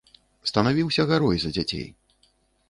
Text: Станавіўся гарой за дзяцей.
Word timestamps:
Станавіўся 0.51 1.05
гарой 1.11 1.37
за 1.45 1.53
дзяцей. 1.59 1.85